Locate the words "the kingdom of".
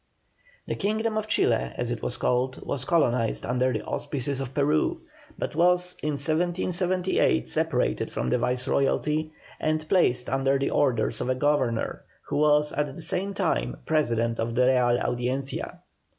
0.65-1.27